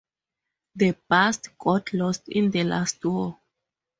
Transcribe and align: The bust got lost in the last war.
The 0.77 0.97
bust 1.07 1.55
got 1.59 1.93
lost 1.93 2.27
in 2.27 2.49
the 2.49 2.63
last 2.63 3.05
war. 3.05 3.37